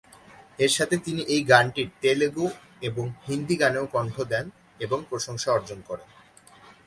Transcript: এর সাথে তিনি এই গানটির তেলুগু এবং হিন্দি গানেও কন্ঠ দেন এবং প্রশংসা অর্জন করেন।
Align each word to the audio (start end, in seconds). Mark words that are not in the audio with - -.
এর 0.59 0.71
সাথে 0.77 0.95
তিনি 0.97 1.21
এই 1.33 1.41
গানটির 1.43 1.89
তেলুগু 2.01 2.45
এবং 2.81 3.05
হিন্দি 3.27 3.55
গানেও 3.55 3.85
কন্ঠ 3.95 4.15
দেন 4.31 4.45
এবং 4.79 4.99
প্রশংসা 5.09 5.49
অর্জন 5.51 5.79
করেন। 5.89 6.09